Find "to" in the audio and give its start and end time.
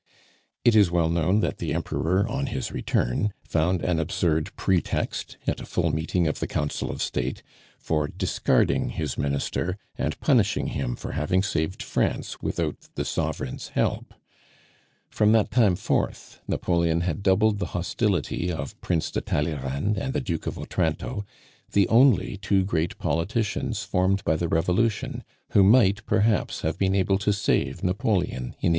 27.19-27.31